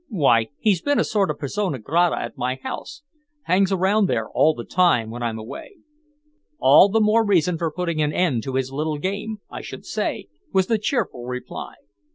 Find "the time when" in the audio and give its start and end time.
4.55-5.21